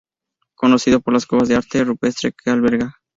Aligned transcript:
Conocido 0.55 0.99
por 0.99 1.13
las 1.13 1.27
cuevas 1.27 1.47
de 1.47 1.53
arte 1.57 1.83
rupestre 1.83 2.33
que 2.33 2.49
alberga. 2.49 2.99